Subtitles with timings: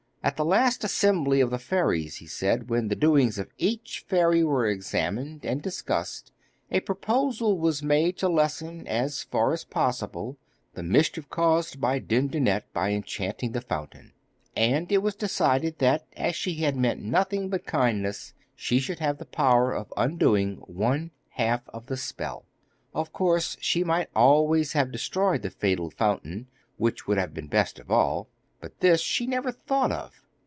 [0.23, 4.43] 'At the last assembly of the fairies,' he said, 'when the doings of each fairy
[4.43, 6.31] were examined and discussed,
[6.69, 10.37] a proposal was made to lessen, as far as possible,
[10.75, 14.13] the mischief caused by Dindonette by enchanting the fountain.
[14.55, 19.17] And it was decided that, as she had meant nothing but kindness, she should have
[19.17, 22.45] the power of undoing one half of the spell.
[22.93, 26.45] Of course she might always have destroyed the fatal fountain,
[26.77, 28.27] which would have been best of all;
[28.61, 30.21] but this she never thought of.